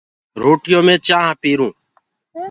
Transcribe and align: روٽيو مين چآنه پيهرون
روٽيو 0.41 0.79
مين 0.85 0.99
چآنه 1.07 1.33
پيهرون 1.41 1.73